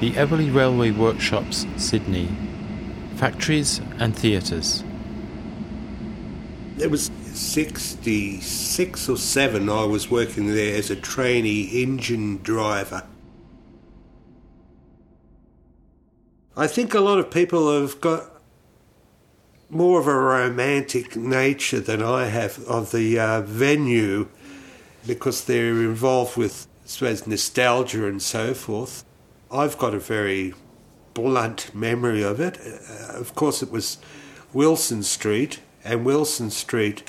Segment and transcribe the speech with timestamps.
[0.00, 2.28] the Eveleigh Railway Workshops, Sydney,
[3.16, 4.84] factories and theatres.
[6.78, 13.02] It was 66 or 7 I was working there as a trainee engine driver.
[16.58, 18.32] I think a lot of people have got
[19.70, 24.26] more of a romantic nature than I have of the uh, venue
[25.06, 29.04] because they're involved with, I suppose, nostalgia and so forth.
[29.52, 30.52] I've got a very
[31.14, 32.58] blunt memory of it.
[32.60, 33.98] Uh, of course, it was
[34.52, 37.08] Wilson Street, and Wilson Street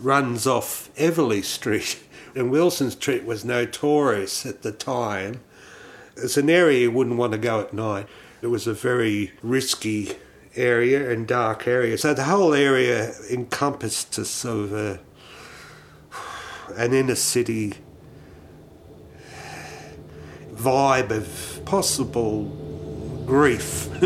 [0.00, 2.02] runs off Eveleigh Street.
[2.34, 5.40] And Wilson Street was notorious at the time.
[6.16, 8.06] It's an area you wouldn't want to go at night.
[8.42, 10.16] It was a very risky
[10.56, 11.96] area and dark area.
[11.96, 15.00] So the whole area encompassed sort of a,
[16.76, 17.74] an inner city
[20.54, 22.44] vibe of possible
[23.26, 23.88] grief.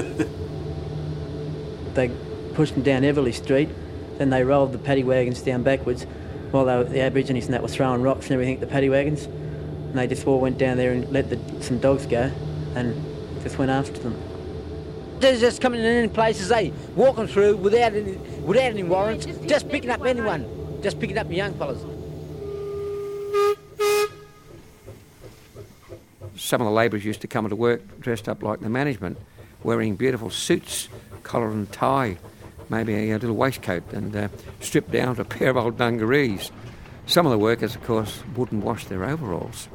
[1.94, 2.10] they
[2.54, 3.70] pushed them down Eveleigh Street,
[4.18, 6.04] then they rolled the paddy wagons down backwards
[6.50, 9.24] while were, the Aborigines and that were throwing rocks and everything at the paddy wagons.
[9.24, 12.30] And they just all went down there and let the, some dogs go
[12.74, 12.94] and
[13.42, 14.25] just went after them.
[15.18, 18.12] They're just coming in any places, they walking through without any,
[18.44, 21.80] without any warrants, just picking up anyone, just picking up young fellas.
[26.36, 29.16] Some of the labourers used to come to work dressed up like the management,
[29.62, 30.88] wearing beautiful suits,
[31.22, 32.18] collar and tie,
[32.68, 34.28] maybe a, little waistcoat, and uh,
[34.60, 36.50] stripped down to a pair of old dungarees.
[37.06, 39.68] Some of the workers, of course, wouldn't wash their overalls.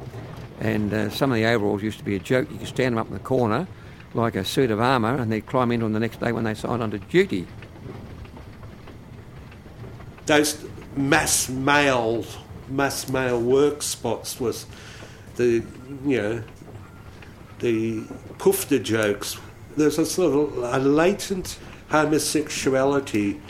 [0.60, 2.48] And uh, some of the overalls used to be a joke.
[2.52, 3.66] You could stand them up in the corner
[4.14, 6.54] like a suit of armour and they'd climb into them the next day when they
[6.54, 7.46] signed onto duty.
[10.26, 10.64] Those
[10.96, 12.24] mass male,
[12.68, 14.66] mass male work spots was
[15.36, 15.64] the,
[16.04, 16.42] you know,
[17.60, 18.00] the
[18.38, 19.38] pufta jokes.
[19.76, 21.58] There's a sort of a latent
[21.88, 23.40] homosexuality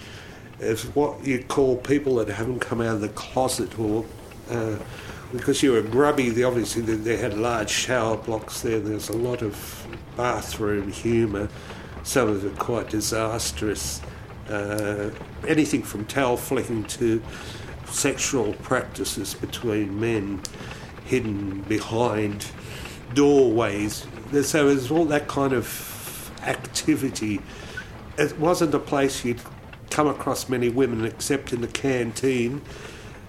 [0.61, 4.05] of what you call people that haven't come out of the closet or
[4.51, 4.77] uh,
[5.33, 8.79] because you were grubby, obviously they had large shower blocks there.
[8.79, 11.49] There's a lot of bathroom humour,
[12.03, 14.01] some of it quite disastrous.
[14.49, 15.11] Uh,
[15.47, 17.23] anything from towel flicking to
[17.87, 20.41] sexual practices between men
[21.05, 22.47] hidden behind
[23.15, 24.07] doorways.
[24.43, 27.41] So there's all that kind of activity.
[28.19, 29.41] It wasn't a place you'd
[29.91, 32.63] come across many women except in the canteen.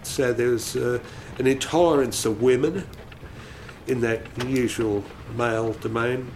[0.03, 0.99] So there's uh,
[1.39, 2.87] an intolerance of women
[3.87, 5.03] in that usual
[5.35, 6.31] male domain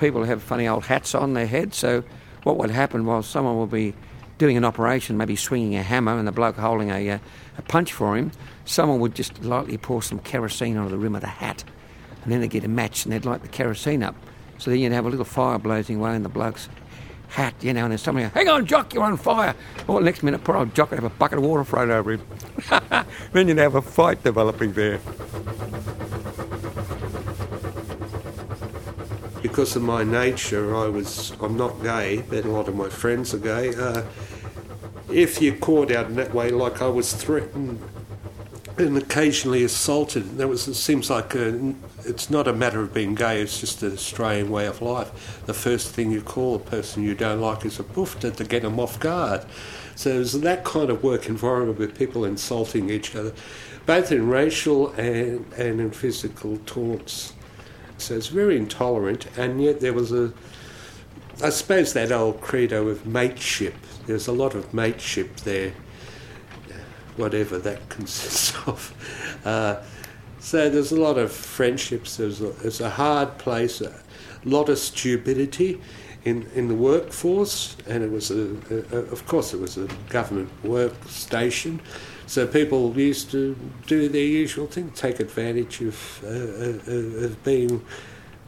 [0.00, 1.74] people have funny old hats on their head.
[1.74, 2.02] So
[2.42, 3.94] what would happen was someone would be
[4.38, 7.18] doing an operation, maybe swinging a hammer, and the bloke holding a, uh,
[7.58, 8.32] a punch for him.
[8.64, 11.62] Someone would just lightly pour some kerosene onto the rim of the hat,
[12.24, 14.16] and then they'd get a match and they'd light the kerosene up.
[14.56, 16.68] So then you'd have a little fire blazing away in the bloke's
[17.30, 19.54] hat, you know, and then somebody, hang on, Jock, you're on fire.
[19.86, 22.26] Well, next minute, poor old Jock would have a bucket of water thrown over him.
[23.32, 25.00] then you'd have a fight developing there.
[29.50, 33.34] because of my nature, I was I'm not gay, but a lot of my friends
[33.34, 33.74] are gay.
[33.74, 34.04] Uh,
[35.10, 37.80] if you're caught out in that way, like I was threatened
[38.78, 41.74] and occasionally assaulted, that was it seems like a,
[42.10, 45.40] it's not a matter of being gay; it's just an Australian way of life.
[45.46, 48.62] The first thing you call a person you don't like is a poofter to get
[48.62, 49.46] them off guard.
[49.94, 53.32] So there's that kind of work environment with people insulting each other,
[53.86, 57.32] both in racial and, and in physical taunts.
[57.98, 60.32] So it's very intolerant, and yet there was a,
[61.42, 63.74] I suppose, that old credo of mateship.
[64.06, 65.74] There's a lot of mateship there,
[67.16, 69.40] whatever that consists of.
[69.44, 69.82] Uh,
[70.40, 72.16] so there's a lot of friendships.
[72.16, 73.94] There's a, it's a hard place, a
[74.44, 75.80] lot of stupidity
[76.24, 78.56] in, in the workforce, and it was a,
[78.92, 81.80] a, of course it was a government workstation,
[82.26, 83.56] so people used to
[83.86, 87.84] do their usual thing, take advantage of, uh, uh, of being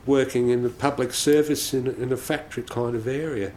[0.07, 3.53] working in the public service in, in a factory kind of area.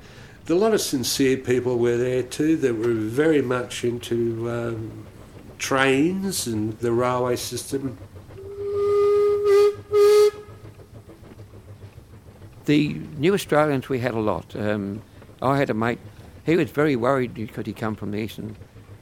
[0.48, 5.06] A lot of sincere people were there too that were very much into um,
[5.58, 7.98] trains and the railway system.
[12.66, 14.56] The New Australians, we had a lot.
[14.56, 15.02] Um,
[15.42, 16.00] I had a mate,
[16.46, 18.56] he was very worried because he come from the eastern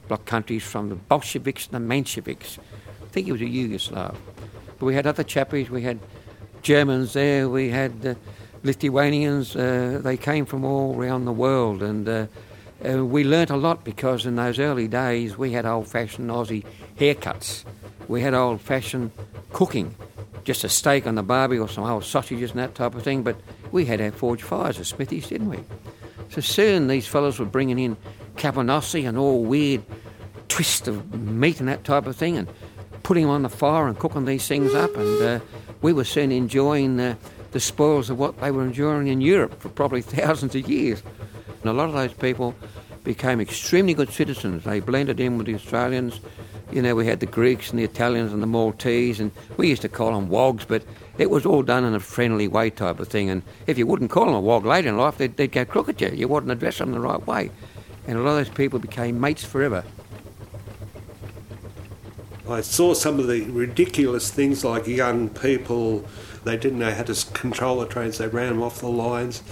[0.08, 2.58] bloc countries from the Bolsheviks and the Mensheviks.
[3.02, 4.16] I think he was a Yugoslav.
[4.78, 5.98] But we had other chappies, we had
[6.62, 8.14] Germans there, we had uh,
[8.64, 12.26] Lithuanians, uh, they came from all around the world and uh,
[13.04, 16.64] we learnt a lot because in those early days we had old fashioned Aussie
[16.98, 17.64] haircuts,
[18.08, 19.10] we had old fashioned
[19.52, 19.94] cooking.
[20.44, 23.22] Just a steak on the barbie or some old sausages and that type of thing.
[23.22, 23.36] But
[23.72, 25.58] we had our forge fires at Smithies, didn't we?
[26.28, 27.96] So soon these fellows were bringing in
[28.36, 29.82] cabanossi and all weird
[30.48, 32.48] twists of meat and that type of thing and
[33.02, 34.94] putting them on the fire and cooking these things up.
[34.96, 35.40] And uh,
[35.82, 37.16] we were soon enjoying the
[37.60, 41.02] spoils of what they were enjoying in Europe for probably thousands of years.
[41.60, 42.54] And a lot of those people
[43.04, 44.64] became extremely good citizens.
[44.64, 46.20] They blended in with the Australians.
[46.74, 49.82] You know, we had the Greeks and the Italians and the Maltese, and we used
[49.82, 50.82] to call them wogs, but
[51.18, 53.30] it was all done in a friendly way type of thing.
[53.30, 55.88] And if you wouldn't call them a wog later in life, they'd, they'd go crook
[55.88, 56.08] at you.
[56.08, 57.52] You wouldn't address them the right way.
[58.08, 59.84] And a lot of those people became mates forever.
[62.50, 66.04] I saw some of the ridiculous things like young people,
[66.42, 69.44] they didn't know how to control the trains, they ran them off the lines.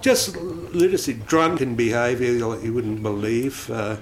[0.00, 3.70] Just literacy, drunken behaviour you wouldn't believe.
[3.70, 3.98] Uh,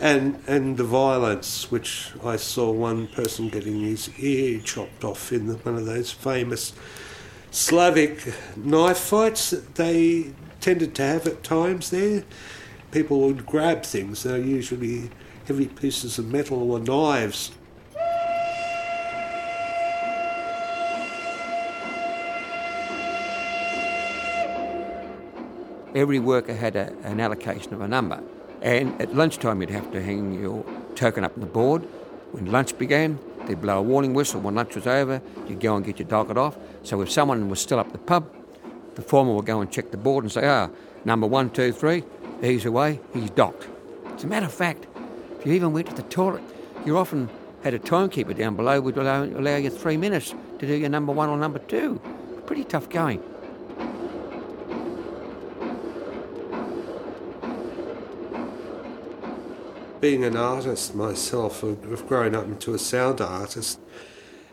[0.00, 5.48] and and the violence, which I saw one person getting his ear chopped off in
[5.48, 6.74] one of those famous
[7.50, 12.24] Slavic knife fights that they tended to have at times there.
[12.90, 15.10] People would grab things, they're usually
[15.46, 17.52] heavy pieces of metal or knives.
[25.94, 28.22] Every worker had a, an allocation of a number.
[28.62, 30.64] And at lunchtime, you'd have to hang your
[30.94, 31.82] token up on the board.
[32.32, 34.40] When lunch began, they'd blow a warning whistle.
[34.40, 36.56] When lunch was over, you'd go and get your docket off.
[36.82, 38.32] So if someone was still up the pub,
[38.94, 40.70] the foreman would go and check the board and say, ah,
[41.04, 42.02] number one, two, three,
[42.40, 43.68] he's away, he's docked.
[44.14, 44.86] As a matter of fact,
[45.38, 46.42] if you even went to the toilet,
[46.84, 47.28] you often
[47.62, 51.12] had a timekeeper down below would allow, allow you three minutes to do your number
[51.12, 52.00] one or number two.
[52.46, 53.22] Pretty tough going.
[60.00, 63.80] Being an artist myself, I've grown up into a sound artist.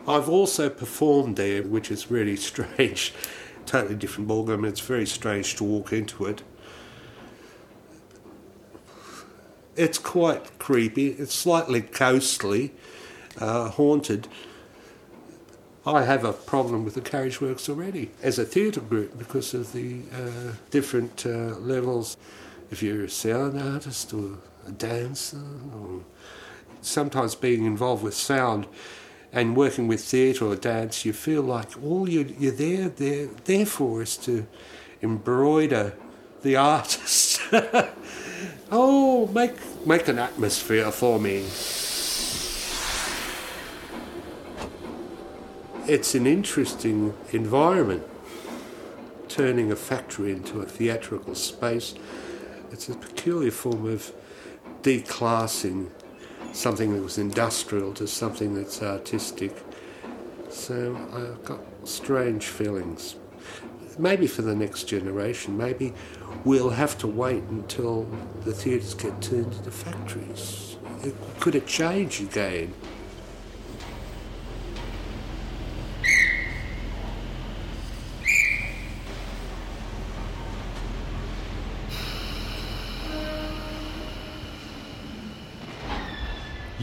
[0.08, 3.14] I've also performed there, which is really strange.
[3.66, 4.68] totally different ballgame.
[4.68, 6.44] It's very strange to walk into it.
[9.76, 11.08] It's quite creepy.
[11.08, 12.74] It's slightly ghostly,
[13.40, 14.28] uh, haunted.
[15.86, 19.74] I have a problem with the Carriage Works already as a theatre group because of
[19.74, 22.16] the uh, different uh, levels.
[22.72, 24.38] If you're a sound artist or
[24.68, 25.42] a dancer,
[25.76, 26.02] or
[26.82, 28.68] sometimes being involved with sound
[29.32, 33.66] and working with theatre or dance, you feel like all you, you're there, there, there
[33.66, 34.46] for is to
[35.02, 35.94] embroider
[36.44, 37.42] the artist.
[38.72, 39.54] oh, make
[39.86, 41.46] make an atmosphere for me.
[45.86, 48.04] It's an interesting environment,
[49.28, 51.96] turning a factory into a theatrical space.
[52.72, 54.14] It's a peculiar form of
[54.84, 55.90] declassing
[56.52, 59.56] something that was industrial to something that's artistic.
[60.50, 63.16] So I've got strange feelings.
[63.98, 65.94] Maybe for the next generation, maybe
[66.44, 68.04] we'll have to wait until
[68.44, 70.78] the theatres get turned into factories.
[71.40, 72.74] Could it change again?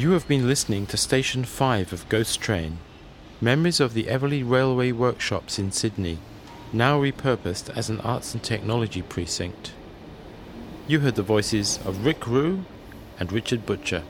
[0.00, 2.78] You have been listening to Station 5 of Ghost Train,
[3.38, 6.20] Memories of the Eveleigh Railway Workshops in Sydney,
[6.72, 9.74] now repurposed as an arts and technology precinct.
[10.88, 12.64] You heard the voices of Rik Rue
[13.18, 14.02] and Richard Butcher.